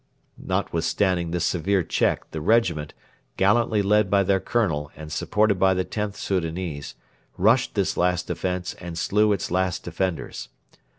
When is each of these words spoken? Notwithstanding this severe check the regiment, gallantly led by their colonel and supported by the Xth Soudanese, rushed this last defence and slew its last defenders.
Notwithstanding 0.43 1.29
this 1.29 1.45
severe 1.45 1.83
check 1.83 2.31
the 2.31 2.41
regiment, 2.41 2.95
gallantly 3.37 3.83
led 3.83 4.09
by 4.09 4.23
their 4.23 4.39
colonel 4.39 4.89
and 4.95 5.11
supported 5.11 5.59
by 5.59 5.75
the 5.75 5.85
Xth 5.85 6.15
Soudanese, 6.17 6.95
rushed 7.37 7.75
this 7.75 7.95
last 7.95 8.25
defence 8.25 8.73
and 8.81 8.97
slew 8.97 9.31
its 9.31 9.51
last 9.51 9.83
defenders. 9.83 10.49